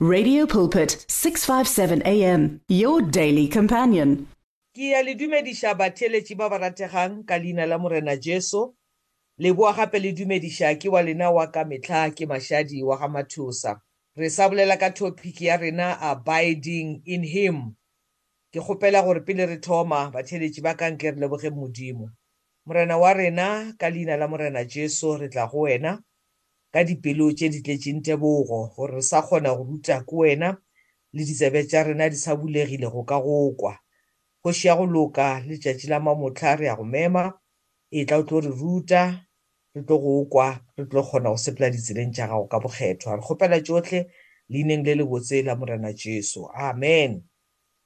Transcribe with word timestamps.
Radio 0.00 0.46
Pulpit 0.46 1.04
657 1.08 2.02
AM 2.06 2.60
your 2.68 3.02
daily 3.02 3.48
companion. 3.48 4.28
ke 4.70 4.94
ya 4.94 5.02
le 5.02 5.14
dumediša 5.18 5.74
batheletši 5.74 6.38
ba 6.38 6.46
ba 6.48 6.58
rategang 6.58 7.26
ka 7.26 7.34
leina 7.34 7.66
la 7.66 7.78
morena 7.82 8.14
jesu. 8.14 8.76
Le 9.42 9.50
boa 9.52 9.74
gape 9.74 9.98
le 9.98 10.12
dumediša 10.14 10.78
ke 10.78 10.86
wa 10.86 11.02
lena 11.02 11.32
wa 11.34 11.50
ka 11.50 11.64
mehla 11.66 12.14
ke 12.14 12.30
mašadi 12.30 12.78
wa 12.86 12.94
ga 12.96 13.08
mathosa 13.10 13.82
re 14.14 14.30
sa 14.30 14.46
bolela 14.48 14.78
ka 14.78 14.94
topic 14.94 15.40
ya 15.40 15.56
rena 15.58 15.98
abiding 15.98 17.02
in 17.04 17.24
him. 17.26 17.74
Ke 18.54 18.62
kgopela 18.62 19.02
gore 19.02 19.26
pele 19.26 19.46
re 19.50 19.58
thoma 19.58 20.12
batheletši 20.14 20.62
ba 20.62 20.78
kanke 20.78 21.10
re 21.10 21.18
leboge 21.18 21.50
modimo. 21.50 22.06
Morena 22.70 22.98
wa 23.02 23.12
rena 23.18 23.74
ka 23.74 23.90
leina 23.90 24.14
la 24.16 24.28
morena 24.30 24.62
jesu 24.64 25.18
re 25.18 25.26
tla 25.26 25.50
go 25.50 25.66
wena. 25.66 25.98
Ka 26.72 26.84
dipelo 26.84 27.32
tše 27.32 27.48
di 27.48 27.60
tletšeng 27.64 28.00
tebogo 28.04 28.68
gore 28.74 28.94
re 28.96 29.02
sa 29.02 29.22
kgona 29.22 29.50
go 29.56 29.64
ruta 29.64 30.04
ko 30.04 30.16
wena 30.22 30.56
le 31.12 31.22
ditsebe 31.24 31.64
tša 31.64 31.82
rena 31.88 32.08
di 32.08 32.16
sa 32.16 32.36
bulegile 32.36 32.88
go 32.92 33.02
ka 33.04 33.18
go 33.20 33.54
kwa. 33.56 33.74
Kgoši 34.40 34.68
ya 34.68 34.76
go 34.76 34.86
loka 34.86 35.40
letšatši 35.48 35.88
la 35.88 35.98
mamotlha 36.00 36.56
re 36.56 36.66
ya 36.66 36.76
go 36.76 36.84
mema 36.84 37.32
e 37.90 38.04
tla 38.04 38.18
o 38.18 38.22
tlo 38.22 38.40
re 38.40 38.50
ruta 38.52 39.02
re 39.74 39.82
tlo 39.82 39.96
go 39.98 40.24
kwa 40.28 40.60
re 40.76 40.84
tlo 40.84 41.02
kgona 41.02 41.30
go 41.32 41.36
sepela 41.36 41.70
ditseleng 41.70 42.12
tša 42.14 42.26
gago 42.28 42.46
ka 42.52 42.58
bokgethwa. 42.60 43.16
Re 43.16 43.22
kgopela 43.24 43.58
tšotlhe 43.64 44.00
leineng 44.52 44.84
le 44.84 44.94
lebotse 45.00 45.42
la 45.42 45.54
morena 45.56 45.92
jesu. 45.92 46.44
Amen. 46.54 47.24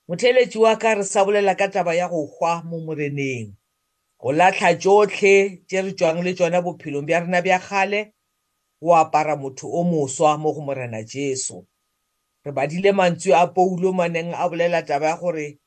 Motheletši 0.09 0.59
wa 0.59 0.75
ka 0.77 0.95
re 0.99 1.05
sa 1.05 1.25
bolela 1.25 1.55
ka 1.55 1.69
taba 1.71 1.95
ya 1.95 2.09
go 2.11 2.27
hwa 2.27 2.63
mo 2.67 2.77
moreneng. 2.83 3.55
Go 4.21 4.33
latlha 4.35 4.75
tšotlhe 4.75 5.63
tše 5.71 5.79
re 5.83 5.93
tšwang 5.95 6.23
le 6.25 6.35
tšona 6.35 6.59
bophelong 6.63 7.07
bja 7.07 7.21
rena 7.23 7.41
bja 7.43 7.59
kgale 7.59 8.13
go 8.83 8.97
apara 8.97 9.37
motho 9.37 9.71
o 9.71 9.85
moswa 9.85 10.39
mo 10.39 10.53
go 10.53 10.61
morena 10.61 11.05
jesu 11.05 11.67
re 12.45 12.53
badile 12.53 12.93
mantswe 12.93 13.33
a 13.35 13.47
poulo 13.47 13.93
maneng 13.93 14.35
a 14.35 14.49
bolela 14.49 14.83
taba 14.83 15.07
ya 15.07 15.17
gore 15.17 15.59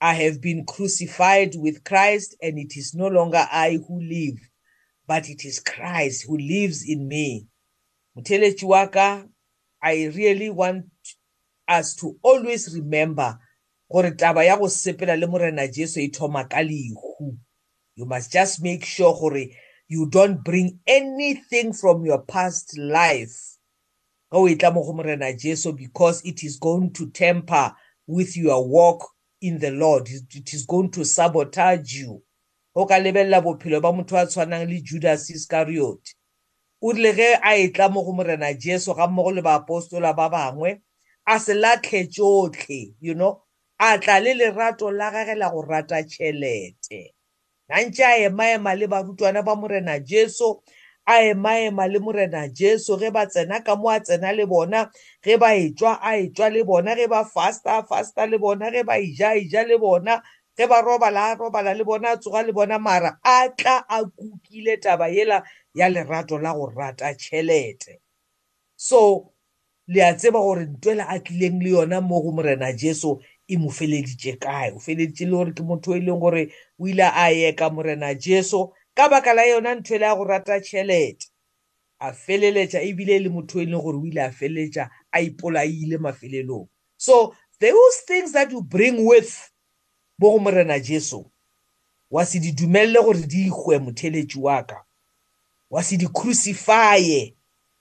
I 0.00 0.14
have 0.14 0.40
been 0.40 0.64
crucified 0.64 1.56
with 1.56 1.82
Christ, 1.82 2.36
and 2.40 2.56
it 2.56 2.76
is 2.76 2.94
no 2.94 3.08
longer 3.08 3.44
I 3.50 3.78
who 3.88 4.00
live, 4.00 4.38
but 5.08 5.28
it 5.28 5.44
is 5.44 5.58
Christ 5.58 6.24
who 6.28 6.38
lives 6.38 6.88
in 6.88 7.08
me. 7.08 7.48
Motheletši 8.16 8.62
wa 8.62 8.86
ka, 8.86 9.24
I 9.82 10.06
really 10.14 10.50
want 10.50 10.86
us 11.66 11.96
to 11.96 12.16
always 12.22 12.72
remember 12.76 13.38
gore 13.90 14.12
taba 14.12 14.44
ya 14.44 14.56
go 14.56 14.66
sepela 14.66 15.18
le 15.18 15.26
morena 15.26 15.66
Jesu 15.66 16.00
e 16.00 16.10
thoma 16.10 16.48
ka 16.48 16.58
lehu. 16.58 17.36
You 17.96 18.06
must 18.06 18.32
just 18.32 18.62
make 18.62 18.84
sure 18.84 19.18
gore 19.18 19.48
you 19.88 20.06
don't 20.06 20.44
bring 20.44 20.78
anything 20.86 21.72
from 21.72 22.04
your 22.04 22.22
past 22.22 22.78
life 22.78 23.58
o 24.30 24.48
e 24.48 24.54
tla 24.56 24.70
mo 24.70 24.84
go 24.84 24.92
morena 24.92 25.32
Jesu 25.32 25.72
because 25.72 26.22
it 26.24 26.44
is 26.44 26.58
going 26.58 26.92
to 26.92 27.10
temper 27.10 27.74
with 28.06 28.36
your 28.36 28.66
walk 28.66 29.08
in 29.40 29.58
the 29.58 29.70
Lord. 29.70 30.08
It 30.08 30.52
is 30.52 30.66
going 30.66 30.90
to 30.92 31.04
sabotage 31.04 31.94
you. 31.94 32.22
O 32.74 32.86
ka 32.86 32.94
lebelela 32.94 33.42
bophelo 33.42 33.80
ba 33.80 33.92
motho 33.92 34.20
a 34.20 34.26
tshwanang 34.26 34.68
le 34.68 34.80
Judas 34.80 35.30
Iscariot. 35.30 36.14
O 36.82 36.92
rile 36.92 37.12
ge 37.14 37.38
a 37.42 37.68
etla 37.68 37.90
mo 37.90 38.04
go 38.04 38.12
morena 38.12 38.54
Jesu 38.54 38.94
ga 38.94 39.06
mmogo 39.06 39.34
le 39.34 39.42
baapostola 39.42 40.14
ba 40.14 40.28
bangwe 40.28 40.80
a 41.26 41.38
se 41.40 41.54
latlhe 41.54 42.08
tsotlhe, 42.08 42.94
you 43.00 43.14
know, 43.14 43.42
a 43.80 43.98
tla 43.98 44.20
le 44.20 44.34
lerato 44.34 44.90
la 44.94 45.10
gage 45.10 45.36
la 45.36 45.50
go 45.50 45.62
rata 45.62 46.02
tšhelete. 46.02 47.14
Nantse 47.68 48.02
a 48.04 48.16
ema-ema 48.16 48.74
le 48.74 48.86
barutwana 48.86 49.42
ba 49.44 49.54
morena 49.54 49.98
Jesu 50.00 50.60
a 51.06 51.20
ema-ema 51.22 51.86
le 51.92 51.98
morena 51.98 52.48
Jesu. 52.48 52.96
Ge 52.98 53.10
ba 53.10 53.26
tsena 53.26 53.60
ka 53.64 53.76
mo 53.76 53.88
a 53.88 54.00
tsena 54.00 54.32
le 54.32 54.46
bona. 54.46 54.90
Ge 55.24 55.36
ba 55.36 55.48
etswa 55.54 55.98
a 56.00 56.16
etswa 56.16 56.48
le 56.52 56.64
bona. 56.64 56.94
Ge 56.96 57.06
ba 57.08 57.24
fasta 57.24 57.78
a 57.78 57.82
fasta 57.84 58.26
le 58.26 58.38
bona. 58.38 58.70
Ge 58.70 58.82
ba 58.84 58.94
ija 58.98 59.28
a 59.32 59.36
ija 59.36 59.66
le 59.68 59.76
bona. 59.78 60.22
Ge 60.56 60.66
ba 60.66 60.80
robala 60.82 61.32
a 61.32 61.36
robala 61.36 61.76
le 61.76 61.84
bona 61.84 62.08
a 62.12 62.16
tsoga 62.16 62.42
le 62.46 62.52
bona. 62.52 62.78
Mara 62.78 63.18
a 63.24 63.48
tla 63.56 63.84
a 63.88 64.04
kukile 64.04 64.80
taba 64.80 65.08
yela 65.08 65.42
ya 65.74 65.88
lerato 65.88 66.38
la 66.40 66.52
go 66.54 66.66
rata 66.76 67.12
tšhelete. 67.14 68.00
So 68.76 69.32
le 69.88 70.00
a 70.02 70.14
tseba 70.14 70.40
gore 70.40 70.64
ntwela 70.66 71.04
a 71.08 71.18
tlileng 71.20 71.60
le 71.62 71.70
yona 71.70 72.00
mo 72.00 72.20
go 72.22 72.32
morena 72.32 72.72
Jesu 72.72 73.20
e 73.48 73.56
mo 73.56 73.70
feleditše 73.70 74.36
kae. 74.36 74.72
O 74.76 74.78
feleditše 74.78 75.24
le 75.24 75.30
gore 75.30 75.52
ke 75.52 75.62
motho 75.62 75.96
e 75.96 76.00
leng 76.00 76.20
gore 76.20 76.52
o 76.78 76.86
ile 76.86 77.02
a 77.02 77.30
eka 77.32 77.70
morena 77.70 78.14
Jesu. 78.14 78.72
Ka 78.94 79.08
baka 79.08 79.34
la 79.34 79.42
yona 79.42 79.74
ntho 79.74 79.94
e 79.94 79.98
le 79.98 80.06
ya 80.06 80.14
go 80.14 80.24
rata 80.24 80.60
tšhelete. 80.60 81.26
A 82.00 82.12
feleletša 82.12 82.82
ebile 82.82 83.16
e 83.16 83.18
le 83.18 83.28
motho 83.28 83.60
e 83.60 83.66
leng 83.66 83.80
gore 83.80 83.98
o 83.98 84.06
ile 84.06 84.22
a 84.22 84.30
feleletša 84.30 84.90
a 85.12 85.20
ipolaile 85.20 85.98
mafelelong. 85.98 86.68
So 86.96 87.34
those 87.60 87.96
things 88.06 88.32
that 88.32 88.52
you 88.52 88.62
bring 88.62 89.04
with 89.04 89.50
bo 90.18 90.32
go 90.32 90.38
morena 90.38 90.78
jesu 90.80 91.24
wa 92.10 92.24
se 92.24 92.38
di 92.38 92.52
dumelele 92.52 93.02
gore 93.02 93.26
di 93.26 93.48
ikgwe 93.48 93.78
motheletši 93.78 94.38
wa 94.38 94.62
ka. 94.62 94.84
Wa 95.70 95.82
se 95.82 95.96
di 95.96 96.06
crucifye 96.06 97.34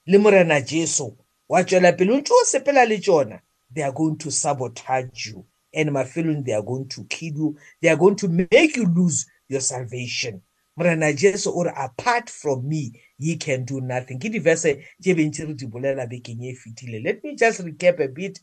le 0.05 0.17
morena 0.17 0.61
jesu. 0.61 1.17
Wa 1.49 1.63
tšwela 1.63 1.91
pele 1.97 2.11
o 2.11 2.17
ntse 2.17 2.34
o 2.34 2.45
sepela 2.45 2.85
le 2.85 2.97
tšona 2.97 3.41
they 3.73 3.84
are 3.84 3.91
going 3.91 4.17
to 4.17 4.31
sabotage 4.31 5.28
you. 5.28 5.45
And 5.77 5.91
mafelong 5.91 6.43
they 6.43 6.53
are 6.53 6.63
going 6.63 6.89
to 6.89 7.03
kill 7.05 7.33
you. 7.33 7.57
They 7.81 7.89
are 7.89 7.95
going 7.95 8.15
to 8.17 8.27
make 8.27 8.75
you 8.75 8.85
lose 8.85 9.27
your 9.47 9.61
salvation. 9.61 10.41
Morena 10.75 11.13
jesu 11.13 11.51
o 11.51 11.63
re 11.63 11.71
apart 11.75 12.29
from 12.29 12.67
me 12.67 12.91
ye 13.17 13.35
can 13.38 13.63
do 13.63 13.79
nothing. 13.79 14.19
Ke 14.19 14.31
diverse 14.33 14.77
tše 15.01 15.13
bentši 15.16 15.47
re 15.47 15.53
di 15.53 15.66
bolela 15.66 16.09
bekeng 16.09 16.43
e 16.43 16.99
let 17.03 17.23
me 17.23 17.35
just 17.35 17.61
recap 17.61 17.99
a 17.99 18.07
bit 18.07 18.39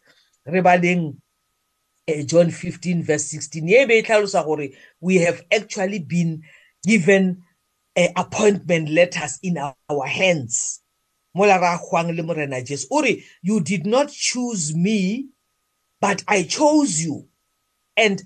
re 0.46 0.60
baleng 0.60 1.16
uh, 2.08 2.22
john 2.22 2.50
15 2.50 3.02
verse 3.02 3.26
16 3.26 3.68
ye 3.68 3.84
be 3.86 3.98
e 3.98 4.76
we 5.00 5.16
have 5.16 5.42
actually 5.52 5.98
been 5.98 6.42
given 6.84 7.42
uh, 7.96 8.08
appointment 8.16 8.88
letters 8.90 9.38
in 9.42 9.58
our, 9.58 10.06
hands. 10.06 10.80
Mola 11.34 11.58
ra 11.58 11.78
hwang 11.78 12.14
le 12.14 12.22
morena 12.22 12.62
jesu. 12.62 12.86
Re 13.00 13.24
you 13.42 13.60
did 13.60 13.86
not 13.86 14.08
choose 14.08 14.74
me 14.74 15.28
but 16.04 16.22
i 16.28 16.42
chose 16.42 17.00
you 17.00 17.26
and 17.96 18.22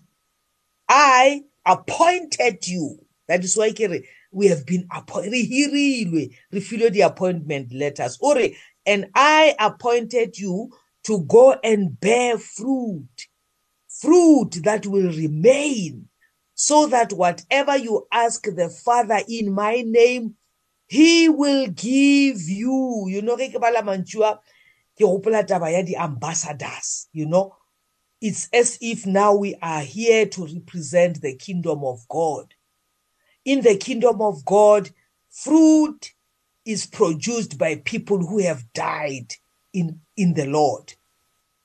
i 0.88 1.42
appointed 1.64 2.66
you. 2.66 2.98
That 3.28 3.44
is 3.44 3.56
why 3.56 3.70
kere 3.70 4.00
we 4.32 4.48
have 4.48 4.66
been 4.66 4.88
appointed 4.90 5.30
re 5.30 5.46
hirilwe 5.46 6.34
re 6.50 6.60
filwe 6.60 6.90
di-appointment 6.92 7.72
letters. 7.72 8.18
O 8.20 8.34
re 8.34 8.56
and 8.84 9.06
i 9.14 9.54
appointed 9.60 10.36
you 10.38 10.72
to 11.04 11.20
go 11.20 11.52
and 11.62 12.00
bear 12.00 12.36
fruit 12.38 13.28
fruit 14.00 14.58
that 14.64 14.84
will 14.84 15.12
remain 15.12 16.08
so 16.54 16.88
that 16.88 17.12
whatever 17.12 17.76
you 17.76 18.08
ask 18.10 18.42
the 18.42 18.68
father 18.84 19.20
in 19.28 19.52
my 19.52 19.84
name 19.86 20.34
he 20.88 21.28
will 21.28 21.68
give 21.68 22.40
you. 22.48 23.06
You 23.06 23.22
know 23.22 23.36
ke 23.36 23.60
bala 23.60 23.86
mantšua 23.86 24.40
ke 24.98 25.06
gopola 25.06 25.46
taba 25.46 25.70
ya 25.70 25.82
di-ambassadors 25.82 27.06
you 27.12 27.26
know? 27.26 27.54
It's 28.20 28.48
as 28.52 28.78
if 28.80 29.06
now 29.06 29.34
we 29.34 29.54
are 29.62 29.80
here 29.80 30.26
to 30.26 30.46
represent 30.46 31.20
the 31.20 31.36
kingdom 31.36 31.84
of 31.84 32.06
god. 32.08 32.54
In 33.44 33.62
the 33.62 33.76
kingdom 33.76 34.20
of 34.20 34.44
God, 34.44 34.90
fruit 35.30 36.12
is 36.64 36.86
produced 36.86 37.56
by 37.58 37.76
people 37.76 38.18
who 38.18 38.38
have 38.40 38.72
died 38.72 39.34
in, 39.72 40.00
in 40.16 40.34
the 40.34 40.46
Lord, 40.46 40.94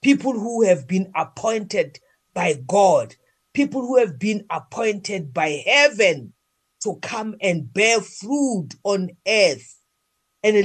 people 0.01 0.33
who 0.33 0.63
have 0.63 0.87
been 0.87 1.11
appointed 1.15 1.99
by 2.33 2.53
God, 2.67 3.15
people 3.53 3.81
who 3.81 3.97
have 3.97 4.19
been 4.19 4.45
appointed 4.49 5.33
by 5.33 5.63
heaven 5.65 6.33
to 6.83 6.97
come 7.01 7.35
and 7.41 7.73
bear 7.73 7.99
fruit 8.01 8.69
on 8.83 9.09
earth. 9.27 9.79
And 10.43 10.57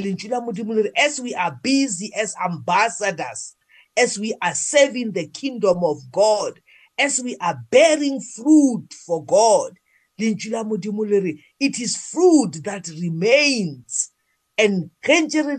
as 0.97 1.21
we 1.21 1.35
are 1.35 1.59
busy 1.63 2.13
as 2.15 2.35
ambassadors, 2.45 3.55
as 3.99 4.19
we 4.19 4.35
are 4.41 4.55
serving 4.55 5.13
the 5.13 5.27
kingdom 5.27 5.83
of 5.83 5.99
God, 6.13 6.61
as 6.99 7.21
we 7.23 7.37
are 7.41 7.59
bearing 7.71 8.21
fruit 8.21 8.87
for 9.07 9.25
God, 9.25 9.79
re 10.19 11.45
it 11.61 11.81
is 11.81 11.97
fruit 11.97 12.65
that 12.65 12.89
remains. 12.89 14.11
And 14.57 14.91
ge 15.05 15.11
ntse 15.11 15.45
re 15.47 15.57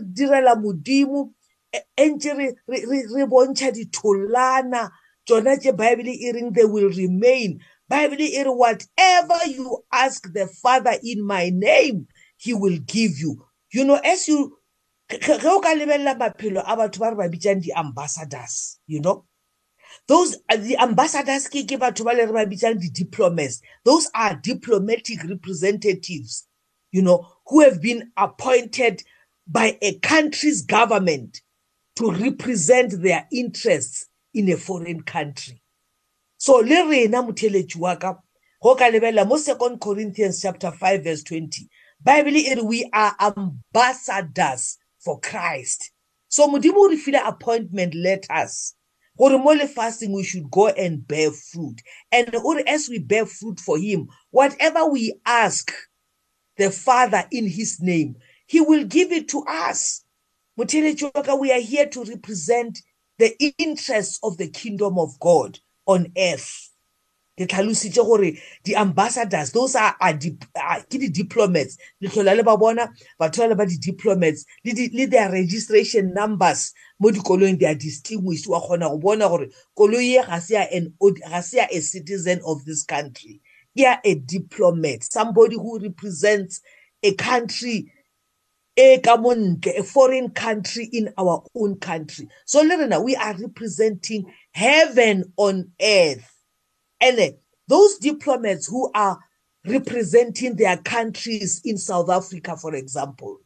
e 1.72 2.08
ntse 2.10 2.34
re 2.34 3.24
bontšha 3.26 3.72
ditholana 3.72 4.90
tsona 5.26 5.56
tše 5.56 5.72
bible 5.76 6.08
e 6.08 6.32
reng 6.32 6.52
they 6.54 6.64
will 6.64 6.90
remain. 6.90 7.60
Bible 7.88 8.20
e 8.20 8.42
re 8.42 8.50
whatever 8.50 9.46
you 9.46 9.84
ask 9.92 10.32
the 10.32 10.46
father 10.46 10.94
in 11.02 11.24
my 11.24 11.50
name 11.50 12.06
he 12.36 12.52
will 12.54 12.78
give 12.86 13.18
you. 13.18 13.46
You 13.72 13.84
know 13.84 14.00
as 14.04 14.28
you 14.28 14.58
ge 15.18 15.46
o 15.46 15.60
ka 15.60 15.74
lebelela 15.74 16.14
maphelo 16.18 16.62
a 16.64 16.76
batho 16.76 16.98
ba 16.98 17.10
re 17.10 17.16
ba 17.16 17.28
bitsang 17.28 17.62
di-ambassadors 17.62 18.78
you 18.86 19.00
know? 19.00 19.24
Those 20.06 20.36
the 20.48 20.76
ambassadors 20.78 21.48
ke 21.48 21.66
ke 21.66 21.78
batho 21.78 22.04
ba 22.04 22.14
le 22.14 22.26
re 22.26 22.32
ba 22.32 22.46
bitsang 22.46 22.80
di-diplomats. 22.80 23.60
Those 23.84 24.08
are 24.14 24.36
diplomatic 24.36 25.24
representatives 25.24 26.46
you 26.92 27.02
know 27.02 27.26
who 27.46 27.60
have 27.60 27.80
been 27.80 28.10
appointed 28.16 29.02
by 29.46 29.78
a 29.82 29.98
country's 29.98 30.62
government 30.62 31.40
to 31.96 32.10
represent 32.10 33.02
their 33.02 33.26
interests 33.32 34.06
in 34.32 34.48
a 34.50 34.56
foreign 34.56 35.02
country. 35.02 35.62
So 36.38 36.56
le 36.56 36.88
rena 36.88 37.22
motheletši 37.22 37.76
wa 37.76 37.96
ka 37.96 38.18
go 38.62 38.74
ka 38.74 38.90
lebelela 38.90 39.26
mo 39.26 39.36
second 39.36 39.80
corinthians 39.80 40.40
chapter 40.40 40.70
5 40.70 41.04
verse 41.04 41.22
20 41.24 41.68
bible 42.02 42.36
e 42.36 42.54
re 42.54 42.62
we 42.62 42.88
are 42.92 43.14
ambassadors 43.20 44.78
for 45.04 45.20
christ. 45.20 45.90
So 46.28 46.48
modimo 46.48 46.88
re 46.88 46.96
file 46.96 47.26
appointment 47.26 47.94
letters 47.94 48.74
gore 49.20 49.38
mo 49.38 49.54
lefaseng 49.54 50.14
we 50.14 50.24
should 50.24 50.50
go 50.50 50.68
and 50.68 51.06
bear 51.06 51.30
fruit. 51.30 51.82
And 52.10 52.34
or 52.34 52.62
as 52.66 52.88
we 52.88 52.98
bear 52.98 53.26
fruit 53.26 53.60
for 53.60 53.78
him 53.78 54.08
whatever 54.30 54.86
we 54.86 55.14
ask 55.26 55.70
the 56.56 56.70
father 56.70 57.24
in 57.30 57.46
his 57.46 57.80
name 57.80 58.16
he 58.46 58.60
will 58.60 58.84
give 58.84 59.12
it 59.12 59.28
to 59.28 59.44
us. 59.46 60.04
Motheletši 60.58 61.14
wa 61.14 61.22
ka 61.22 61.34
we 61.34 61.52
are 61.52 61.60
here 61.60 61.86
to 61.86 62.04
represent 62.04 62.78
the 63.18 63.36
interests 63.58 64.18
of 64.22 64.38
the 64.38 64.48
kingdom 64.48 64.98
of 64.98 65.18
god 65.20 65.58
on 65.86 66.12
earth. 66.16 66.69
Ke 67.40 67.48
tlhalositse 67.48 68.04
gore 68.04 68.36
di-ambassadors 68.64 69.52
those 69.52 69.74
are, 69.74 69.96
are, 70.00 70.12
are 70.12 70.80
ke 70.84 71.00
di-diplomats. 71.00 71.78
Le 72.00 72.08
tlhola 72.08 72.36
le 72.36 72.42
ba 72.44 72.56
bona 72.56 72.92
batho 73.18 73.40
ba 73.40 73.48
le 73.48 73.54
ba 73.56 73.64
di-diplomats. 73.66 74.44
Le, 74.64 74.74
di, 74.74 74.90
le 74.92 75.06
their 75.06 75.32
registration 75.32 76.12
numbers 76.12 76.74
mo 76.98 77.08
dikoloing 77.10 77.58
they 77.58 77.66
are 77.66 77.74
distinguished. 77.74 78.46
Wa 78.46 78.60
kgona 78.60 78.90
go 78.90 78.98
bona 78.98 79.28
gore 79.28 79.48
koloi 79.76 80.20
e 80.20 80.22
ga 80.26 80.38
se 80.40 81.56
ya 81.56 81.66
a 81.70 81.80
citizen 81.80 82.40
of 82.44 82.64
this 82.66 82.84
country. 82.84 83.40
Ke 83.72 83.88
ya 83.88 83.96
a 84.04 84.14
diplomat 84.16 85.04
somebody 85.04 85.56
who 85.56 85.78
represents 85.78 86.60
a 87.02 87.14
country 87.14 87.90
e 88.76 88.98
ka 88.98 89.16
mo 89.16 89.32
ntle 89.32 89.78
a 89.78 89.82
foreign 89.82 90.28
country 90.28 90.90
in 90.92 91.08
our 91.16 91.42
own 91.54 91.76
country. 91.80 92.28
So 92.44 92.60
le 92.60 92.76
rena 92.76 93.00
we 93.00 93.16
are 93.16 93.34
representing 93.34 94.30
heaven 94.52 95.32
on 95.38 95.72
earth. 95.80 96.39
And 97.00 97.34
those 97.68 97.98
diplomats 97.98 98.66
who 98.66 98.90
are 98.94 99.18
representing 99.66 100.56
their 100.56 100.76
countries 100.78 101.60
in 101.64 101.78
South 101.78 102.10
Africa, 102.10 102.56
for 102.56 102.74
example, 102.74 103.38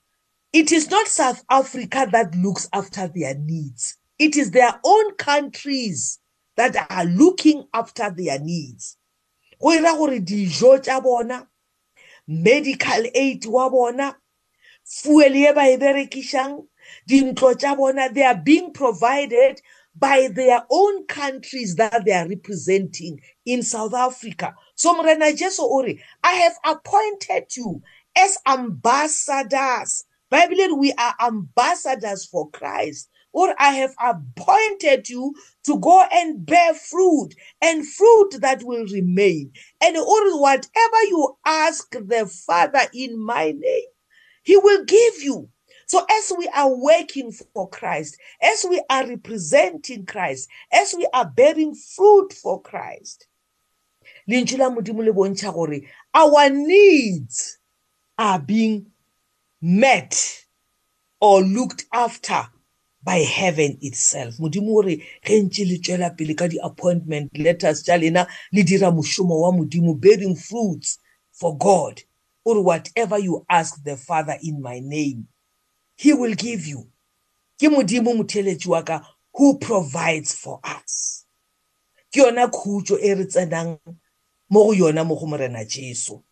it 0.53 0.73
is 0.73 0.91
not 0.91 1.09
South 1.09 1.45
Africa 1.51 2.09
that 2.13 2.35
looks 2.37 2.69
after 2.73 3.09
their 3.09 3.35
needs. 3.35 3.97
It 4.19 4.37
is 4.37 4.53
their 4.53 4.81
own 4.85 5.15
countries 5.17 6.21
that 6.57 6.87
are 6.89 7.05
looking 7.05 7.67
after 7.75 8.11
their 8.11 8.39
needs. 8.39 8.97
go 9.61 9.71
ira 9.71 9.97
gore 9.97 10.21
dijo 10.21 10.79
tša 10.79 11.01
bona 11.03 11.47
medical 12.27 13.07
aid 13.15 13.47
wa 13.47 13.69
bona 13.71 14.17
fuel 14.85 15.35
ye 15.35 15.53
ba 15.53 15.65
e 15.73 15.77
berekišang 15.77 16.67
dintlo 17.09 17.55
tša 17.55 17.77
bona 17.77 18.09
they 18.13 18.25
are 18.25 18.37
being 18.37 18.73
provided 18.73 19.61
by 19.97 20.29
their 20.33 20.65
own 20.71 21.07
countries 21.07 21.77
that 21.77 22.05
they 22.05 22.13
are 22.13 22.29
representing 22.29 23.21
in 23.47 23.63
South 23.63 23.95
Africa. 23.95 24.55
So 24.75 24.95
Morena 24.95 25.35
Jesu 25.35 25.63
ori, 25.63 26.03
I 26.23 26.33
have 26.33 26.55
appointed 26.65 27.57
you 27.57 27.83
as 28.17 28.39
ambassadors. 28.47 30.05
Bible, 30.31 30.79
we 30.79 30.93
are 30.95 31.15
ambassadors 31.21 32.27
for 32.27 32.51
Christ. 32.51 33.09
Or 33.33 33.53
I 33.59 33.71
have 33.71 33.95
appointed 34.01 35.09
you 35.09 35.35
to 35.65 35.79
go 35.81 36.05
and 36.13 36.47
bear 36.47 36.73
fruit 36.73 37.31
and 37.61 37.85
fruit 37.87 38.37
that 38.41 38.63
will 38.63 38.87
remain. 38.87 39.51
And 39.83 39.97
or 39.97 40.41
whatever 40.41 41.03
you 41.09 41.37
ask 41.45 41.91
the 41.91 42.31
Father 42.47 42.83
in 42.95 43.19
my 43.19 43.47
name, 43.51 43.87
he 44.45 44.57
will 44.57 44.85
give 44.85 45.23
you. 45.23 45.49
So, 45.87 46.05
as 46.11 46.33
we 46.37 46.49
are 46.55 46.75
working 46.75 47.31
for 47.33 47.69
Christ, 47.69 48.19
as 48.43 48.65
we 48.69 48.83
are 48.89 49.07
representing 49.07 50.07
Christ, 50.07 50.49
as 50.73 50.95
we 50.97 51.07
are 51.13 51.27
bearing 51.27 51.75
fruit 51.75 52.33
for 52.33 52.63
Christ, 52.63 53.27
our 56.15 56.51
needs 56.51 57.59
are 58.19 58.39
being 58.39 58.87
met 59.61 60.45
or 61.21 61.43
looked 61.43 61.85
after 61.93 62.49
by 63.03 63.17
heaven 63.17 63.79
itself. 63.83 64.39
Modimo 64.39 64.77
o 64.77 64.83
re 64.83 64.97
ge 65.23 65.43
ntse 65.43 65.65
le 65.69 65.79
tswela 65.79 66.17
pele 66.17 66.35
ka 66.35 66.49
di-appointment 66.49 67.37
letters 67.37 67.83
tša 67.85 68.01
lena 68.01 68.27
le 68.53 68.63
dira 68.63 68.91
mošomo 68.91 69.41
wa 69.41 69.53
modimo 69.53 69.95
bearing 70.01 70.37
fruits 70.37 70.99
for 71.33 71.57
god. 71.59 72.01
Or 72.47 72.63
whatever 72.63 73.19
you 73.19 73.45
ask 73.49 73.83
the 73.85 73.97
father 73.97 74.37
in 74.43 74.61
my 74.63 74.81
name 74.81 75.29
he 75.97 76.13
will 76.13 76.35
give 76.35 76.67
you. 76.67 76.89
Ke 77.59 77.71
modimo 77.71 78.15
motheletši 78.15 78.67
wa 78.67 78.83
ka 78.83 79.01
who 79.33 79.59
provides 79.59 80.35
for 80.35 80.61
us. 80.65 81.25
Ke 82.13 82.21
yona 82.21 82.51
khutso 82.51 82.99
e 83.03 83.15
re 83.15 83.25
tsenang 83.25 83.79
mo 84.51 84.65
go 84.65 84.73
yona 84.73 85.07
mo 85.07 85.19
go 85.19 85.27
morena 85.27 85.65
jesu. 85.65 86.23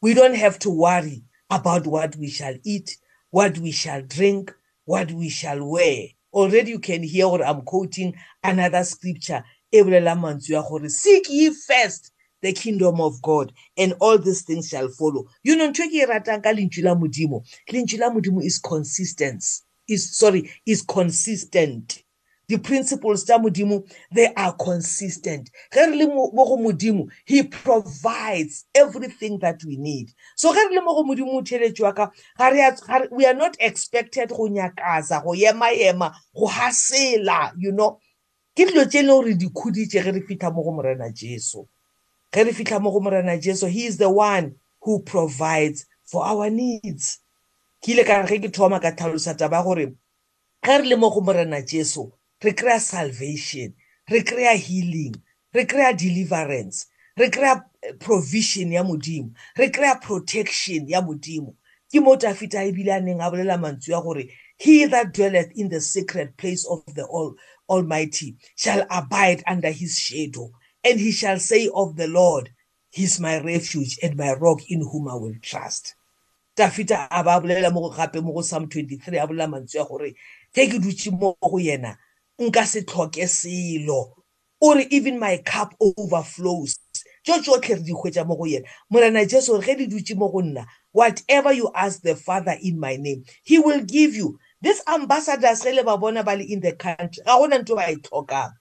We 0.00 0.14
don't 0.14 0.34
have 0.34 0.58
to 0.60 0.70
worry 0.70 1.24
about 1.50 1.86
what 1.86 2.16
we 2.16 2.28
shall 2.28 2.54
eat 2.64 2.96
what 3.30 3.58
we 3.58 3.72
shall 3.72 4.02
drink 4.02 4.54
what 4.84 5.10
we 5.10 5.28
shall 5.28 5.64
wear. 5.64 6.08
Already 6.32 6.70
you 6.70 6.78
can 6.78 7.02
hear 7.02 7.28
what 7.28 7.46
i'm 7.46 7.62
quoting 7.62 8.14
another 8.42 8.84
scripture 8.84 9.44
e 9.70 9.82
bolela 9.82 10.14
mantswe 10.16 10.54
ya 10.54 10.62
gore 10.62 10.88
seek 10.88 11.28
ye 11.30 11.50
first 11.50 12.11
the 12.42 12.52
kingdom 12.52 13.00
of 13.00 13.20
God, 13.22 13.52
and 13.76 13.94
all 14.00 14.18
these 14.18 14.42
things 14.42 14.68
shall 14.68 14.88
follow. 14.88 15.26
You 15.42 15.56
know, 15.56 15.70
ntho 15.70 15.88
ke 15.88 16.02
e 16.02 16.06
ratang 16.06 16.42
ka 16.42 16.50
lentswe 16.50 16.84
la 16.84 16.94
modimo 16.94 17.44
lentswe 17.70 17.98
la 17.98 18.10
modimo 18.10 18.44
is 18.44 18.58
consistent 18.58 19.42
is 19.88 20.16
sorry 20.16 20.50
is 20.66 20.82
consistent. 20.82 22.02
The 22.48 22.58
principles 22.58 23.24
tsa 23.24 23.38
modimo 23.38 23.88
they 24.12 24.32
are 24.34 24.52
consistent. 24.52 25.50
Ge 25.72 25.76
re 25.76 25.96
le 25.96 26.06
mo 26.06 26.30
go 26.30 26.56
modimo 26.56 27.08
he 27.24 27.44
provides 27.44 28.66
everything 28.74 29.38
that 29.38 29.62
we 29.64 29.76
need. 29.76 30.10
So 30.36 30.52
ge 30.52 30.56
re 30.56 30.74
le 30.74 30.82
mo 30.82 30.94
go 30.94 31.04
modimo 31.04 31.40
motheletši 31.40 31.80
wa 31.80 31.92
ka 31.92 32.10
we 33.10 33.24
are 33.26 33.34
not 33.34 33.56
expected 33.60 34.28
go 34.30 34.48
nyakaza 34.48 35.22
go 35.24 35.34
ema-ema 35.34 36.14
go 36.36 36.46
hasela 36.46 37.52
you 37.56 37.72
know. 37.72 37.98
Ke 38.54 38.66
dilo 38.66 38.84
tse 38.84 38.98
e 38.98 39.02
leng 39.02 39.22
gore 39.22 39.34
di 39.34 39.48
khuditše 39.48 40.02
ge 40.02 40.12
re 40.12 40.20
fitlha 40.20 40.52
mo 40.52 40.62
go 40.62 40.72
morena 40.72 41.10
jesu. 41.10 41.66
Ge 42.32 42.44
re 42.44 42.52
fitlha 42.52 42.80
mo 42.80 42.90
go 42.90 43.00
morena 43.00 43.38
jesu 43.38 43.66
he 43.66 43.84
is 43.84 43.98
the 43.98 44.10
one 44.10 44.54
who 44.82 45.02
provides 45.02 45.86
for 46.04 46.24
our 46.24 46.50
needs. 46.50 47.18
Ke 47.84 47.90
ile 47.90 48.04
ka 48.04 48.24
ge 48.26 48.40
ke 48.40 48.52
thoma 48.52 48.80
ka 48.80 48.90
tlhalosa 48.90 49.36
taba 49.36 49.62
gore 49.62 49.86
ge 50.64 50.78
re 50.78 50.84
le 50.88 50.96
mo 50.96 51.10
go 51.10 51.20
morena 51.20 51.62
jesu 51.62 52.10
re 52.42 52.52
kry-a 52.52 52.80
salvation 52.80 53.74
re 54.10 54.22
kry-a 54.22 54.56
healing 54.56 55.14
re 55.54 55.64
kry-a 55.64 55.94
deliverance 55.94 56.86
re 57.18 57.28
kry-a 57.30 57.62
provision 58.00 58.72
ya 58.72 58.82
modimo 58.82 59.32
re 59.58 59.68
kry-a 59.70 59.96
protection 60.00 60.88
ya 60.88 61.02
modimo. 61.02 61.54
Ke 61.92 62.00
mo 62.00 62.16
tafita 62.16 62.64
ebile 62.64 62.96
a 62.96 63.00
neng 63.00 63.20
a 63.20 63.30
bolela 63.30 63.60
mantswe 63.60 63.92
ya 63.92 64.00
gore 64.00 64.24
he 64.56 64.86
that 64.86 65.12
dwelleth 65.12 65.52
in 65.54 65.68
the 65.68 65.80
secret 65.80 66.36
place 66.36 66.64
of 66.66 66.82
the 66.94 67.04
All, 67.04 67.34
almighty 67.68 68.36
shall 68.56 68.86
abide 68.90 69.42
under 69.46 69.70
his 69.70 69.98
shadow. 69.98 70.50
And 70.84 71.00
he 71.00 71.12
shall 71.12 71.38
say 71.38 71.68
of 71.74 71.96
the 71.96 72.08
Lord, 72.08 72.50
He's 72.92 73.18
my 73.18 73.40
refuge 73.40 73.98
and 74.02 74.16
my 74.18 74.34
rock 74.34 74.60
in 74.68 74.80
whom 74.80 75.08
I 75.08 75.14
will 75.14 75.34
trust. 75.40 75.94
Tafita 76.54 77.08
a 77.10 77.24
ba 77.24 77.40
bolela 77.40 77.72
mo 77.72 77.88
gape 77.88 78.22
mo 78.22 78.34
go 78.34 78.42
Psalm 78.42 78.68
23 78.68 79.16
a 79.16 79.26
bolela 79.26 79.48
mantswe 79.48 79.76
ya 79.76 79.84
gore 79.84 80.12
ge 80.54 80.68
ke 80.68 80.78
dutse 80.78 81.10
mo 81.10 81.34
go 81.40 81.56
yena 81.56 81.96
nka 82.38 82.66
se 82.66 82.82
tlhoke 82.82 83.26
selo. 83.26 84.12
O 84.60 84.74
re 84.74 84.86
even 84.90 85.18
my 85.18 85.38
cup 85.38 85.74
overflows. 85.80 86.76
Tso 87.24 87.40
tsotlhe 87.40 87.76
re 87.76 87.82
di 87.82 87.92
hwetša 87.92 88.26
mo 88.26 88.36
go 88.36 88.44
yena. 88.44 88.68
Morena 88.90 89.24
jesu 89.24 89.58
ge 89.62 89.74
di 89.74 89.86
dutse 89.86 90.14
mo 90.14 90.28
go 90.28 90.42
nna 90.42 90.66
whatever 90.92 91.50
you 91.54 91.70
ask 91.74 92.02
the 92.02 92.14
father 92.14 92.58
in 92.60 92.78
my 92.78 92.96
name 92.96 93.24
he 93.42 93.58
will 93.58 93.80
give 93.80 94.14
you. 94.14 94.38
This 94.60 94.82
ambassadors 94.86 95.62
ge 95.62 95.72
le 95.72 95.82
ba 95.82 95.96
bona 95.96 96.22
ba 96.22 96.36
le 96.36 96.44
in 96.44 96.60
the 96.60 96.72
country 96.72 97.24
ga 97.24 97.38
gona 97.38 97.64
nto 97.64 97.74
ba 97.74 97.88
e 97.90 97.96
tlhokang. 97.96 98.52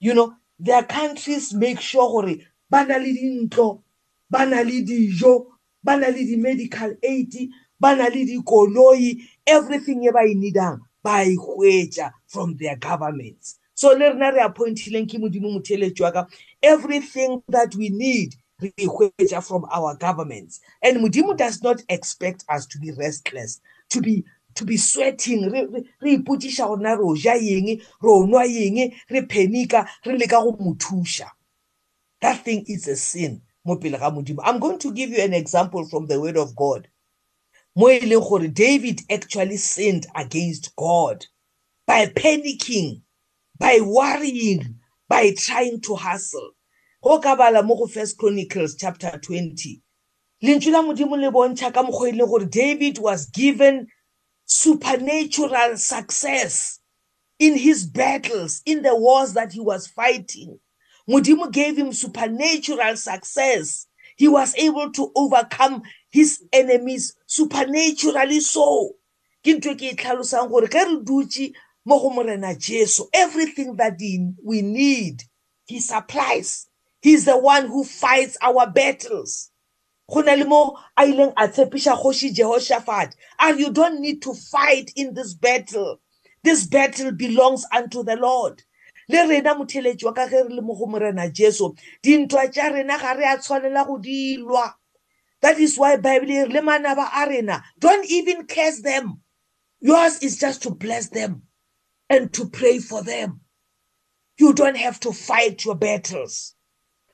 You 0.00 0.12
know 0.12 0.34
their 0.60 0.82
countries 0.84 1.54
make 1.54 1.80
sure 1.80 2.08
gore 2.08 2.36
ba 2.70 2.84
na 2.84 2.96
le 2.96 3.12
dintlo 3.12 3.82
ba 4.30 4.46
na 4.46 4.60
le 4.62 4.84
dijo 4.84 5.46
ba 5.82 5.96
na 5.96 6.08
le 6.08 6.24
di-medical 6.24 6.94
aid 7.02 7.50
ba 7.80 7.96
na 7.96 8.08
le 8.08 8.24
dikoloi 8.24 9.16
everything 9.46 10.04
e 10.04 10.12
ba 10.12 10.22
e 10.24 10.34
needang 10.34 10.78
ba 11.02 11.24
e 11.24 11.36
hwetša 11.36 12.12
from 12.26 12.56
their 12.56 12.76
governments. 12.76 13.56
So 13.74 13.92
le 13.96 14.12
rena 14.12 14.32
re 14.32 14.40
appointileng 14.44 15.08
ke 15.08 15.16
modimo 15.16 15.48
motheletši 15.48 16.00
wa 16.00 16.10
ka 16.10 16.26
everything 16.62 17.42
that 17.48 17.74
we 17.74 17.88
need 17.88 18.34
re 18.60 18.72
e 18.76 18.86
hwetša 18.86 19.42
from 19.42 19.64
our 19.72 19.96
governments. 19.96 20.60
And 20.82 20.98
modimo 20.98 21.36
does 21.36 21.62
not 21.62 21.82
expect 21.88 22.44
us 22.48 22.66
to 22.66 22.78
be 22.78 22.92
restless 22.92 23.60
to 23.88 24.00
be 24.00 24.24
to 24.54 24.64
be 24.64 24.76
sweating 24.76 25.50
re 25.50 25.66
re 26.00 26.16
ipotšiša 26.18 26.66
gona 26.68 26.96
re 26.96 27.04
o 27.04 27.14
ja 27.14 27.34
eng 27.34 27.68
re 28.02 28.10
o 28.10 28.26
nwa 28.26 28.44
eng 28.44 28.92
re 29.08 29.22
phenika 29.22 29.86
re 30.04 30.16
leka 30.16 30.42
go 30.42 30.52
mo 30.58 30.74
thuša. 30.74 31.28
That 32.20 32.44
thing 32.44 32.64
is 32.66 32.88
a 32.88 32.96
sin 32.96 33.42
mo 33.64 33.76
pele 33.76 33.98
ga 33.98 34.10
modimo. 34.10 34.40
I'm 34.44 34.58
going 34.58 34.78
to 34.78 34.92
give 34.92 35.10
you 35.10 35.22
an 35.22 35.34
example 35.34 35.84
from 35.86 36.06
the 36.06 36.20
word 36.20 36.36
of 36.36 36.54
god. 36.56 36.88
Mo 37.76 37.88
e 37.88 38.00
leng 38.00 38.28
gore 38.28 38.48
david 38.48 39.02
actually 39.10 39.56
sinned 39.56 40.06
against 40.14 40.74
god 40.76 41.26
by 41.86 42.06
panicking 42.06 43.02
by 43.58 43.80
worrying 43.82 44.80
by 45.08 45.32
trying 45.36 45.80
to 45.82 45.94
hustle. 45.94 46.50
Go 47.02 47.18
ka 47.20 47.36
bala 47.36 47.62
mo 47.62 47.76
go 47.76 47.86
first 47.86 48.18
chronicles 48.18 48.76
chapter 48.76 49.10
20 49.10 49.80
lentswe 50.42 50.72
la 50.72 50.82
modimo 50.82 51.16
le 51.16 51.30
bontšha 51.30 51.72
ka 51.72 51.82
mokgwa 51.82 52.08
e 52.08 52.12
leng 52.12 52.28
gore 52.28 52.46
david 52.46 52.98
was 52.98 53.26
given 53.30 53.86
supernatural 54.50 55.76
success 55.76 56.80
in 57.38 57.56
his 57.56 57.86
battles 57.86 58.62
in 58.66 58.82
the 58.82 58.96
wars 58.96 59.34
that 59.34 59.52
he 59.52 59.60
was 59.60 59.86
fighting. 59.86 60.58
Modimo 61.08 61.52
gave 61.52 61.78
him 61.78 61.92
supernatural 61.92 62.96
success. 62.96 63.86
He 64.16 64.26
was 64.26 64.52
able 64.56 64.90
to 64.90 65.12
overcome 65.14 65.82
his 66.10 66.42
enemies 66.52 67.14
supernaturally 67.26 68.40
so. 68.40 68.96
Ke 69.44 69.54
ntwe 69.54 69.78
ke 69.78 69.92
e 69.92 69.94
tlhalosang 69.94 70.50
gore 70.50 70.66
ge 70.66 70.82
re 70.82 70.98
dutse 70.98 71.52
mo 71.86 72.00
go 72.00 72.10
morena 72.10 72.52
jesu 72.58 73.06
everything 73.14 73.76
that 73.76 73.96
we 74.44 74.62
need 74.62 75.22
he 75.64 75.78
supplies. 75.78 76.66
He's 77.00 77.24
the 77.24 77.38
one 77.38 77.68
who 77.68 77.84
fights 77.84 78.36
our 78.42 78.66
battles. 78.66 79.49
Go 80.10 80.20
na 80.22 80.34
le 80.34 80.44
mo 80.44 80.78
a 80.96 81.04
ileng 81.04 81.32
a 81.36 81.48
tshepiša 81.48 81.96
kgoši 81.96 82.34
jehoshaphat 82.34 83.14
and 83.40 83.60
you 83.60 83.72
don't 83.72 84.00
need 84.00 84.22
to 84.22 84.34
fight 84.34 84.92
in 84.96 85.14
this 85.14 85.34
battle. 85.34 86.00
This 86.42 86.66
battle 86.66 87.12
belongs 87.12 87.66
unto 87.74 88.02
the 88.02 88.16
lord. 88.16 88.62
Le 89.08 89.28
rena 89.28 89.54
motheletši 89.54 90.04
wa 90.04 90.12
ka 90.12 90.26
ge 90.26 90.42
re 90.48 90.54
le 90.54 90.62
mo 90.62 90.74
go 90.74 90.86
morena 90.86 91.28
jesu 91.30 91.74
dintwa 92.02 92.52
tša 92.52 92.72
rena 92.72 92.98
ga 92.98 93.12
re 93.12 93.24
a 93.24 93.36
tshwanela 93.38 93.86
go 93.86 93.98
dilwa 93.98 94.74
that 95.42 95.58
is 95.58 95.78
why 95.78 95.96
bible 95.96 96.30
e 96.30 96.42
re 96.44 96.48
le 96.48 96.60
manaba 96.60 97.08
a 97.14 97.28
rena 97.28 97.62
don't 97.78 98.06
even 98.10 98.46
curse 98.46 98.80
them. 98.82 99.20
Yours 99.80 100.18
is 100.22 100.38
just 100.38 100.62
to 100.62 100.70
bless 100.70 101.08
them 101.08 101.42
and 102.08 102.32
to 102.34 102.48
pray 102.48 102.78
for 102.78 103.02
them. 103.02 103.40
You 104.38 104.54
don't 104.54 104.76
have 104.76 105.00
to 105.00 105.12
fight 105.12 105.64
your 105.64 105.74
battles. 105.74 106.54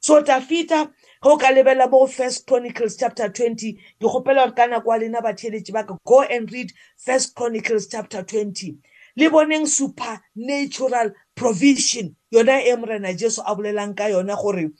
So 0.00 0.22
tafita 0.22 0.92
go 1.22 1.36
ka 1.36 1.50
lebela 1.52 1.90
mo 1.90 2.06
first 2.06 2.46
chronicles 2.46 2.96
chapter 2.96 3.28
20 3.28 3.72
ke 3.74 4.06
gopela 4.06 4.46
gore 4.46 4.54
ka 4.54 4.66
nako 4.66 4.86
wa 4.86 4.96
lena 4.96 5.20
batheletši 5.20 5.72
ba 5.72 5.84
ka 5.84 5.96
go 6.04 6.22
and 6.22 6.52
read 6.52 6.72
first 6.96 7.34
chronicles 7.34 7.86
chapter 7.88 8.22
20 8.22 8.76
le 9.16 9.30
boneng 9.30 9.66
supernatural 9.66 11.12
provision 11.34 12.14
yona 12.32 12.62
e 12.62 12.76
morena 12.76 13.14
jesu 13.14 13.42
a 13.46 13.54
bolelang 13.54 13.96
ka 13.96 14.04
yona 14.04 14.36
gore 14.36 14.70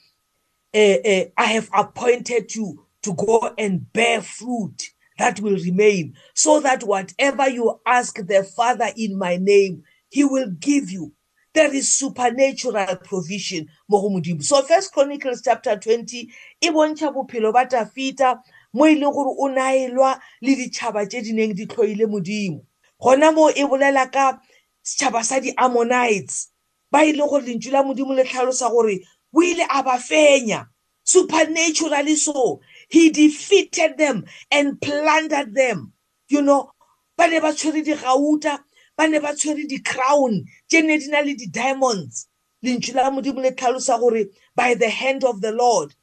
eh, 0.73 0.99
eh, 1.03 1.25
i 1.37 1.45
have 1.45 1.69
appointed 1.73 2.53
you 2.55 2.85
to 3.01 3.13
go 3.13 3.53
and 3.57 3.91
bear 3.93 4.21
fruit 4.21 4.89
that 5.17 5.39
will 5.39 5.57
remain 5.57 6.13
so 6.35 6.59
that 6.59 6.83
whatever 6.83 7.49
you 7.49 7.79
ask 7.85 8.15
the 8.27 8.43
father 8.43 8.89
in 8.95 9.17
my 9.17 9.37
name 9.37 9.83
he 10.09 10.23
will 10.23 10.49
give 10.59 10.89
you. 10.89 11.13
There 11.57 11.73
is 11.73 11.97
supernatural 11.97 12.97
provision 12.97 13.67
mo 13.89 13.99
go 13.99 14.09
modimo. 14.09 14.43
So 14.43 14.61
first 14.61 14.93
chronicles 14.93 15.41
chapter 15.43 15.75
20 15.75 16.29
e 16.61 16.69
bontšha 16.69 17.11
bophelo 17.11 17.51
ba 17.51 17.65
tafita 17.65 18.39
mo 18.73 18.85
e 18.85 18.93
leng 18.93 19.11
gore 19.11 19.33
o 19.33 19.49
naelwa 19.49 20.19
le 20.43 20.53
ditšhaba 20.55 21.09
tše 21.09 21.23
di 21.23 21.33
neng 21.33 21.55
di 21.55 21.65
tlhoile 21.65 22.05
modimo. 22.05 22.61
Gona 23.01 23.33
mo 23.33 23.49
e 23.49 23.63
bolela 23.65 24.05
ka 24.11 24.37
setšhaba 24.85 25.23
sa 25.25 25.39
di-ammonites 25.39 26.49
ba 26.91 27.01
e 27.01 27.13
leng 27.13 27.27
gore 27.27 27.41
lentšu 27.41 27.71
la 27.71 27.81
modimo 27.81 28.13
le 28.13 28.23
tlhalosa 28.23 28.69
gore 28.69 29.01
o 29.33 29.41
ile 29.41 29.65
a 29.67 29.81
ba 29.81 29.97
fenya. 29.97 30.67
Supernaturally 31.03 32.17
so 32.17 32.61
he 32.87 33.09
defeated 33.09 33.97
them 33.97 34.25
and 34.51 34.79
plundered 34.79 35.55
them. 35.55 35.91
You 36.29 36.43
know 36.43 36.69
ba 37.17 37.27
ne 37.27 37.39
ba 37.39 37.49
tshwere 37.49 37.81
digauta 37.81 38.61
ba 38.97 39.07
ne 39.07 39.19
ba 39.19 39.33
tshwere 39.33 39.67
di-crown 39.67 40.43
tše 40.69 40.81
ne 40.81 40.97
di 40.97 41.07
na 41.07 41.21
le 41.21 41.33
di-diamonds. 41.35 42.27
Lentšu 42.65 42.95
la 42.95 43.11
modimo 43.11 43.41
le 43.41 43.51
tlhalosa 43.51 43.99
gore 43.99 44.25
by 44.55 44.73
the 44.73 44.89
hand 44.89 45.23
of 45.23 45.41
the 45.41 45.51
lord 45.51 45.93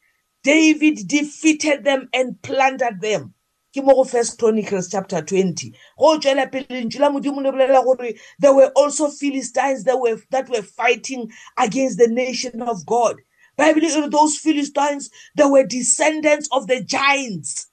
david 0.44 1.08
defeated 1.08 1.84
them 1.84 2.08
and 2.12 2.40
plundered 2.42 3.00
them. 3.00 3.34
Ke 3.74 3.82
mo 3.82 3.94
go 3.94 4.04
first 4.04 4.38
chronicles 4.38 4.88
chapter 4.88 5.20
20 5.20 5.74
go 5.98 6.18
tswela 6.18 6.46
pele 6.52 6.68
lentšu 6.70 7.00
la 7.00 7.10
modimo 7.10 7.42
le 7.42 7.50
bolela 7.50 7.82
gore 7.82 8.14
there 8.38 8.54
were 8.54 8.70
also 8.76 9.08
philistines 9.08 9.82
that 9.82 9.98
were, 9.98 10.16
that 10.30 10.48
were 10.48 10.62
fighting 10.62 11.28
against 11.58 11.98
the 11.98 12.06
nation 12.06 12.62
of 12.62 12.86
god. 12.86 13.16
Bible 13.56 13.82
e 13.82 14.00
re 14.00 14.08
those 14.08 14.38
philistines 14.38 15.10
they 15.34 15.44
were 15.44 15.64
descendants 15.64 16.48
of 16.52 16.68
the 16.68 16.80
giants. 16.84 17.66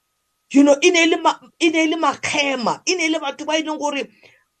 You 0.50 0.64
know 0.64 0.76
e 0.82 0.90
ne 0.90 1.04
e 1.04 1.06
le 1.06 1.96
makgema 1.96 2.80
e 2.88 2.96
ne 2.96 3.06
e 3.06 3.10
le 3.10 3.20
batho 3.20 3.46
ba 3.46 3.54
e 3.54 3.62
leng 3.62 3.78
gore 3.78 4.08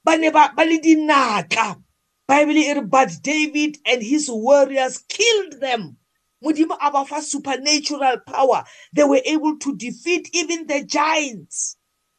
ba 0.04 0.16
ne 0.16 0.30
ba 0.30 0.52
le 0.58 0.78
dinatla 0.78 1.82
bible 2.28 2.56
e 2.56 2.72
re 2.74 2.80
but 2.80 3.10
david 3.22 3.78
and 3.86 4.02
his 4.02 4.30
warriors 4.30 4.98
killed 5.08 5.60
them. 5.60 5.96
Modimo 6.42 6.76
a 6.80 6.90
ba 6.90 7.04
fa 7.04 7.22
supernatural 7.22 8.18
power. 8.26 8.64
They 8.92 9.04
were 9.04 9.20
able 9.24 9.58
to 9.58 9.76
defeat 9.76 10.30
even 10.32 10.66
the 10.66 10.84
giants. 10.84 11.76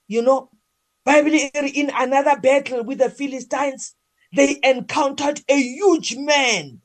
You 0.07 0.21
know 0.21 0.49
bible 1.05 1.33
e 1.33 1.51
re 1.55 1.69
in 1.69 1.91
another 1.95 2.39
battle 2.39 2.83
with 2.83 2.99
the 2.99 3.09
philistines 3.09 3.95
they 4.35 4.59
encountered 4.63 5.41
a 5.47 5.55
huge 5.55 6.15
man 6.15 6.81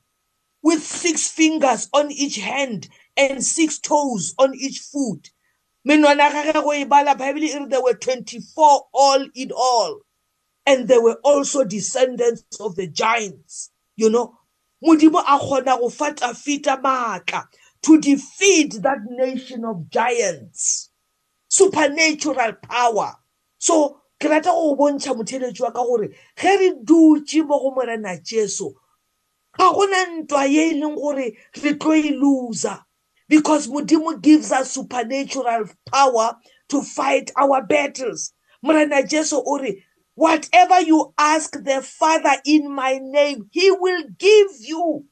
with 0.61 0.83
six 0.83 1.27
fingers 1.27 1.87
on 1.93 2.11
each 2.11 2.35
hand 2.35 2.87
and 3.17 3.43
six 3.43 3.79
toes 3.79 4.35
on 4.37 4.53
each 4.55 4.79
foot. 4.79 5.31
Menwana 5.87 6.31
gage 6.31 6.53
go 6.53 6.73
e 6.73 6.83
bala 6.83 7.15
bible 7.15 7.43
e 7.43 7.57
re 7.57 7.65
there 7.65 7.81
were 7.81 7.93
24 7.93 8.87
all 8.93 9.25
in 9.33 9.51
all. 9.51 10.01
And 10.65 10.87
they 10.87 10.97
were 10.97 11.19
also 11.23 11.63
descendants 11.63 12.43
of 12.59 12.75
the 12.75 12.87
giants. 12.87 13.71
You 13.95 14.09
know 14.09 14.37
modimo 14.83 15.19
a 15.19 15.37
kgona 15.39 15.79
go 15.79 15.89
fatafita 15.89 16.81
maatla 16.81 17.45
to 17.83 17.99
defeat 17.99 18.81
that 18.81 18.99
nation 19.09 19.65
of 19.65 19.89
giants. 19.89 20.91
Supernatural 21.47 22.53
power. 22.61 23.15
So 23.57 24.01
ke 24.19 24.29
rata 24.29 24.49
go 24.49 24.75
bontšha 24.75 25.15
motheletši 25.15 25.61
wa 25.61 25.71
ka 25.71 25.83
gore 25.83 26.09
ge 26.37 26.57
re 26.59 26.71
dutse 26.83 27.45
mo 27.45 27.59
go 27.59 27.71
morena 27.71 28.17
jesu 28.21 28.69
ga 29.57 29.71
gona 29.73 30.05
ntwa 30.21 30.49
ye 30.49 30.71
e 30.71 30.81
leng 30.81 30.95
gore 30.95 31.31
re 31.63 31.73
tlo 31.73 31.93
e 31.95 32.11
loser. 32.11 32.79
Because 33.27 33.67
modimo 33.67 34.19
gives 34.21 34.51
us 34.51 34.71
supernatural 34.71 35.69
power 35.91 36.35
to 36.69 36.81
fight 36.81 37.31
our 37.37 37.63
battles. 37.63 38.33
Morena 38.61 39.03
jesu 39.03 39.41
o 39.45 39.57
re 39.57 39.83
Whatever 40.19 40.81
you 40.81 41.13
ask 41.17 41.53
the 41.63 41.81
Father 41.81 42.33
in 42.43 42.69
my 42.69 42.99
name, 43.01 43.47
He 43.53 43.71
will 43.71 44.03
give 44.17 44.51
you. 44.59 45.05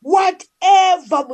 Whatever 0.00 1.28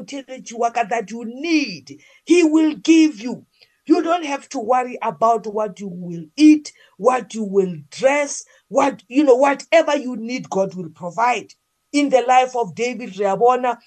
that 0.90 1.06
you 1.12 1.24
need, 1.26 2.00
He 2.24 2.42
will 2.42 2.74
give 2.74 3.20
you. 3.20 3.46
You 3.86 4.02
don't 4.02 4.24
have 4.24 4.48
to 4.48 4.58
worry 4.58 4.98
about 5.00 5.46
what 5.46 5.78
you 5.78 5.86
will 5.86 6.24
eat, 6.36 6.72
what 6.96 7.32
you 7.32 7.44
will 7.44 7.76
dress, 7.92 8.44
what, 8.66 9.04
you 9.06 9.22
know, 9.22 9.36
whatever 9.36 9.96
you 9.96 10.16
need, 10.16 10.50
God 10.50 10.74
will 10.74 10.90
provide. 10.90 11.54
In 11.92 12.08
the 12.10 12.22
life 12.22 12.56
of 12.56 12.74
David 12.74 13.10
Reabona, 13.10 13.78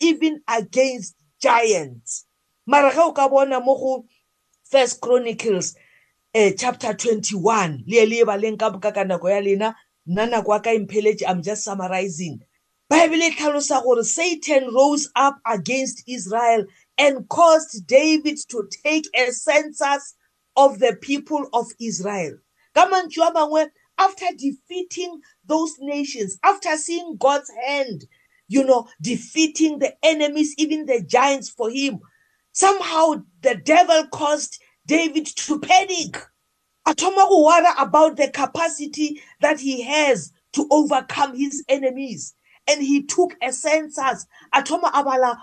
even 0.00 0.42
against 0.46 1.14
giants. 1.40 2.26
Mara 2.66 2.92
First 4.70 5.00
Chronicles 5.00 5.74
eh 6.32 6.52
chapter 6.56 6.94
21 6.94 7.82
le 7.88 8.06
le 8.06 8.24
baleng 8.24 8.56
ka 8.56 8.70
boka 8.70 8.94
ka 8.94 9.02
nako 9.04 9.28
ya 9.28 9.40
lena 9.40 9.74
nna 10.06 10.26
nako 10.30 10.62
ka 10.62 10.70
impheletse 10.70 11.24
i'm 11.26 11.42
just 11.42 11.64
summarizing. 11.64 12.38
Bible 12.88 13.22
e 13.22 13.30
tlhalosa 13.32 13.82
gore 13.82 14.04
satan 14.04 14.72
rose 14.72 15.08
up 15.16 15.38
against 15.44 16.04
israel 16.06 16.64
and 16.98 17.28
caused 17.28 17.84
david 17.86 18.38
to 18.48 18.68
take 18.84 19.06
a 19.14 19.32
census 19.32 20.14
of 20.56 20.78
the 20.78 20.96
people 21.02 21.48
of 21.52 21.66
israel. 21.80 22.38
Ka 22.74 22.86
mantswe 22.86 23.26
a 23.26 23.32
mangwe 23.32 23.66
after 23.98 24.26
defeating 24.38 25.20
those 25.44 25.74
nations 25.80 26.38
after 26.44 26.76
seeing 26.76 27.16
god's 27.16 27.50
hand 27.66 28.06
you 28.46 28.64
know 28.64 28.86
defeating 29.02 29.80
the 29.80 29.92
enemies 30.04 30.54
even 30.58 30.86
the 30.86 31.02
giants 31.02 31.50
for 31.50 31.70
him 31.70 31.98
somehow 32.52 33.14
the 33.42 33.56
devil 33.56 34.06
caused 34.12 34.58
David 34.90 35.26
to 35.26 35.60
panic. 35.60 36.16
Atoma 36.84 37.28
go 37.28 37.44
worry 37.44 37.68
about 37.78 38.16
the 38.16 38.28
capacity 38.28 39.22
that 39.40 39.60
he 39.60 39.82
has 39.82 40.32
to 40.52 40.66
overcome 40.68 41.36
his 41.36 41.64
enemies. 41.68 42.34
And 42.68 42.82
he 42.82 43.04
took 43.04 43.36
a 43.40 43.52
census. 43.52 44.26
Atoma 44.52 44.90
abala, 44.90 45.36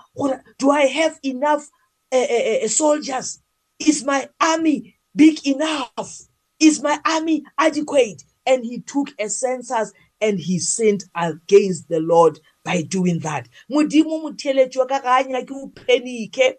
do 0.58 0.70
I 0.70 0.82
have 0.82 1.18
enough 1.24 1.66
uh, 2.12 2.26
uh, 2.30 2.64
uh, 2.64 2.68
soldiers? 2.68 3.40
Is 3.78 4.04
my 4.04 4.28
army 4.38 4.98
big 5.16 5.46
enough? 5.46 6.18
Is 6.60 6.82
my 6.82 7.00
army 7.06 7.42
adequate? 7.56 8.24
And 8.44 8.66
he 8.66 8.80
took 8.82 9.08
a 9.18 9.30
census 9.30 9.94
and 10.20 10.38
he 10.38 10.58
sinned 10.58 11.04
against 11.14 11.88
the 11.88 12.00
Lord 12.00 12.38
by 12.66 12.82
doing 12.82 13.20
that. 13.20 13.48
Modimo 13.72 14.22
motheletšwa 14.24 14.86
ka 14.86 15.00
ga 15.00 15.20
a 15.20 15.24
nyake 15.24 15.52
o 15.52 15.68
panic 15.68 16.58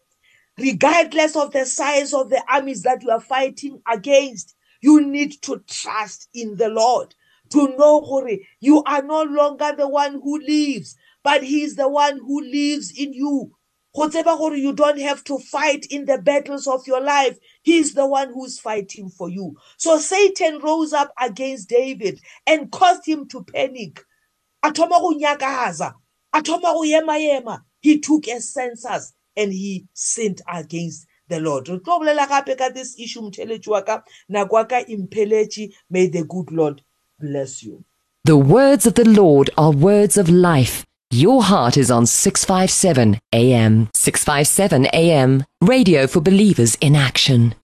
regardless 0.59 1.35
of 1.35 1.51
the 1.51 1.65
size 1.65 2.13
of 2.13 2.29
the 2.29 2.43
armies 2.49 2.83
that 2.83 3.01
you 3.03 3.09
are 3.11 3.21
fighting 3.21 3.81
against. 3.91 4.55
you 4.81 5.01
need 5.05 5.31
to 5.41 5.61
trust 5.67 6.29
in 6.33 6.55
the 6.55 6.69
lord 6.69 7.13
to 7.51 7.75
know 7.77 8.01
gore 8.01 8.29
you 8.59 8.83
are 8.83 9.01
no 9.01 9.23
longer 9.23 9.73
the 9.77 9.87
one 9.87 10.13
who 10.13 10.39
lives 10.39 10.95
but 11.23 11.43
he 11.43 11.63
is 11.63 11.75
the 11.75 11.89
one 11.89 12.17
who 12.17 12.41
lives 12.41 12.93
in 12.97 13.13
you. 13.13 13.51
Go 13.95 14.07
tseba 14.07 14.37
gore 14.37 14.55
you 14.55 14.73
don't 14.73 14.99
have 14.99 15.23
to 15.25 15.37
fight 15.39 15.85
in 15.89 16.05
the 16.05 16.17
battles 16.17 16.67
of 16.67 16.85
your 16.87 17.01
life. 17.01 17.37
He's 17.63 17.93
the 17.93 18.07
one 18.07 18.31
who's 18.33 18.59
fighting 18.59 19.09
for 19.09 19.29
you. 19.29 19.55
So 19.77 19.97
satan 19.97 20.59
rose 20.59 20.93
up 20.93 21.11
against 21.19 21.69
david 21.69 22.19
and 22.45 22.71
caused 22.71 23.05
him 23.05 23.27
to 23.29 23.43
panic. 23.43 24.01
A 24.63 24.71
thoma 24.71 24.99
go 24.99 25.13
nyakaza 25.13 25.93
a 26.33 26.41
thoma 26.41 26.73
go 26.73 26.83
ema-ema 26.83 27.63
he 27.81 27.99
took 27.99 28.27
a 28.27 28.39
census. 28.39 29.13
And 29.43 29.53
he 29.61 29.73
sinned 29.93 30.41
against 30.61 31.07
the 31.33 31.39
lord 31.49 31.69
re 31.73 31.79
tlo 31.85 31.99
bolela 32.03 32.27
gape 32.33 32.55
ka 32.63 32.69
this 32.79 32.95
issue 33.05 33.21
motheletši 33.27 33.75
wa 33.75 33.81
ka 33.91 34.01
nako 34.37 34.59
wa 34.61 34.65
ka 34.73 34.81
impheletše 34.97 35.69
may 35.89 36.07
the 36.17 36.23
good 36.35 36.51
lord 36.61 36.83
bless 37.27 37.63
you 37.69 37.83
The 38.25 38.37
words 38.37 38.85
of 38.85 38.93
the 38.95 39.07
Lord 39.07 39.49
are 39.57 39.71
words 39.71 40.17
of 40.17 40.29
life. 40.29 40.85
Your 41.09 41.41
heart 41.41 41.77
is 41.77 41.89
on 41.89 42.05
657 42.05 43.17
AM. 43.33 43.89
657 43.95 44.85
AM. 44.93 45.45
Radio 45.61 46.05
for 46.05 46.19
believers 46.21 46.75
in 46.81 46.95
action. 46.95 47.55